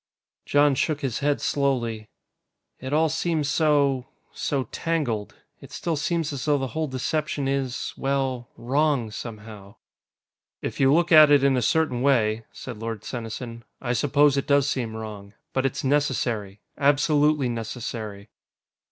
Jon 0.47 0.73
shook 0.73 1.01
his 1.01 1.19
head 1.19 1.39
slowly. 1.39 2.07
"It 2.79 2.91
all 2.91 3.07
seems 3.07 3.47
so... 3.49 4.07
so 4.33 4.63
tangled. 4.71 5.35
It 5.59 5.71
still 5.71 5.95
seems 5.95 6.33
as 6.33 6.45
though 6.45 6.57
the 6.57 6.69
whole 6.73 6.87
deception 6.87 7.47
is... 7.47 7.93
well, 7.95 8.49
wrong, 8.57 9.11
somehow." 9.11 9.75
"If 10.59 10.79
you 10.79 10.91
look 10.91 11.11
at 11.11 11.29
it 11.29 11.43
in 11.43 11.55
a 11.55 11.61
certain 11.61 12.01
way," 12.01 12.45
said 12.51 12.79
Lord 12.79 13.03
Senesin, 13.03 13.61
"I 13.79 13.93
suppose 13.93 14.37
it 14.37 14.47
does 14.47 14.67
seem 14.67 14.95
wrong. 14.95 15.35
But 15.53 15.67
it's 15.67 15.83
necessary. 15.83 16.61
Absolutely 16.79 17.47
necessary." 17.49 18.31